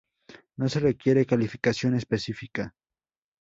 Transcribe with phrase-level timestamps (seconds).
[0.57, 2.73] No se requiere calificación específica.